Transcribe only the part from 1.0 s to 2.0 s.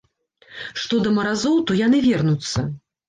да маразоў, то